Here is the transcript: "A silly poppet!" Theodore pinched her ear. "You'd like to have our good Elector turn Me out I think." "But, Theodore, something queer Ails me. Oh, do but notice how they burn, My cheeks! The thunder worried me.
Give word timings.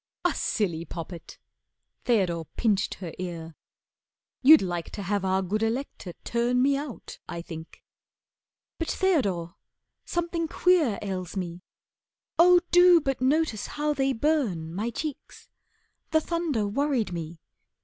"A 0.25 0.33
silly 0.33 0.83
poppet!" 0.83 1.37
Theodore 2.05 2.45
pinched 2.57 2.95
her 2.95 3.13
ear. 3.19 3.55
"You'd 4.41 4.63
like 4.63 4.89
to 4.93 5.03
have 5.03 5.23
our 5.23 5.43
good 5.43 5.61
Elector 5.61 6.13
turn 6.23 6.59
Me 6.59 6.75
out 6.75 7.19
I 7.29 7.43
think." 7.43 7.83
"But, 8.79 8.87
Theodore, 8.89 9.57
something 10.03 10.47
queer 10.47 10.97
Ails 11.03 11.37
me. 11.37 11.61
Oh, 12.39 12.61
do 12.71 12.99
but 12.99 13.21
notice 13.21 13.67
how 13.67 13.93
they 13.93 14.11
burn, 14.11 14.73
My 14.73 14.89
cheeks! 14.89 15.49
The 16.09 16.19
thunder 16.21 16.65
worried 16.67 17.13
me. 17.13 17.39